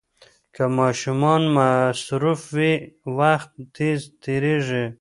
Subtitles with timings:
[0.55, 2.73] که ماشومان مصروف وي،
[3.17, 4.85] وخت تېز تېریږي.